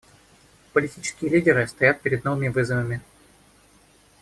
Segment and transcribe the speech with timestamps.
[0.73, 3.01] Политические лидеры стоят перед новыми вызовами.